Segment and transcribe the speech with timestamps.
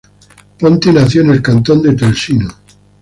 [0.57, 2.47] Ponti nació en el cantón del Tesino.